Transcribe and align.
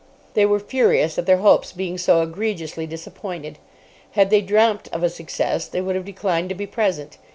They 0.33 0.47
were 0.47 0.59
furious 0.59 1.19
at 1.19 1.27
their 1.27 1.37
hopes 1.37 1.71
being 1.73 1.99
so 1.99 2.23
egregiously 2.23 2.87
disappointed. 2.87 3.59
Had 4.13 4.31
they 4.31 4.41
dreamt 4.41 4.89
of 4.91 5.03
a 5.03 5.11
success 5.11 5.67
they 5.67 5.79
would 5.79 5.95
have 5.95 6.05
declined 6.05 6.49
to 6.49 6.55
be 6.55 6.65
present. 6.65 7.19